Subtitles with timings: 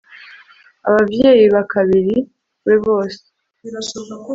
[0.87, 2.15] abavyeyi bakabiri
[2.65, 3.21] be bose